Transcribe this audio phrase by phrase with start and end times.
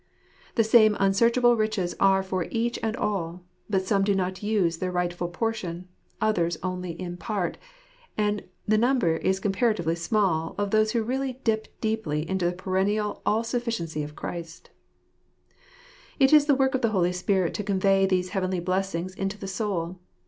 [0.55, 4.91] The same unsearchable riches are for each and all: but some do not use their
[4.91, 5.87] rightful portion;
[6.19, 7.59] others only in part;
[8.17, 13.21] and the number is comparatively small of those who really dip deeply into the perennial
[13.27, 14.63] all sufficiency of Jesus.
[16.17, 19.47] It is the work of the Holy Spirit to convey these heavenly blessings into the
[19.47, 19.99] soul.